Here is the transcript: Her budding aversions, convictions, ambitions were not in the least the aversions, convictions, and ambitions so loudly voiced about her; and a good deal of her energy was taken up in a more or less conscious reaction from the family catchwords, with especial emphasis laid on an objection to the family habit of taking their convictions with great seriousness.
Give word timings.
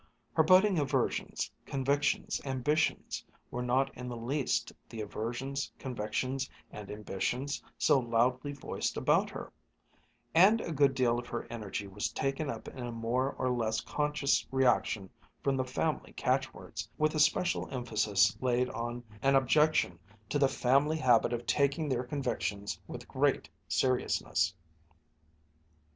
Her 0.33 0.41
budding 0.41 0.79
aversions, 0.79 1.51
convictions, 1.67 2.41
ambitions 2.43 3.23
were 3.51 3.61
not 3.61 3.95
in 3.95 4.09
the 4.09 4.17
least 4.17 4.71
the 4.89 4.99
aversions, 4.99 5.71
convictions, 5.77 6.49
and 6.71 6.89
ambitions 6.89 7.61
so 7.77 7.99
loudly 7.99 8.51
voiced 8.51 8.97
about 8.97 9.29
her; 9.29 9.53
and 10.33 10.59
a 10.59 10.71
good 10.71 10.95
deal 10.95 11.19
of 11.19 11.27
her 11.27 11.45
energy 11.51 11.85
was 11.87 12.11
taken 12.13 12.49
up 12.49 12.67
in 12.67 12.83
a 12.87 12.91
more 12.91 13.33
or 13.33 13.51
less 13.51 13.79
conscious 13.81 14.43
reaction 14.51 15.07
from 15.43 15.55
the 15.55 15.63
family 15.63 16.13
catchwords, 16.13 16.89
with 16.97 17.13
especial 17.13 17.69
emphasis 17.69 18.35
laid 18.41 18.71
on 18.71 19.03
an 19.21 19.35
objection 19.35 19.99
to 20.29 20.39
the 20.39 20.49
family 20.49 20.97
habit 20.97 21.31
of 21.31 21.45
taking 21.45 21.87
their 21.87 22.03
convictions 22.03 22.79
with 22.87 23.07
great 23.07 23.47
seriousness. 23.67 24.55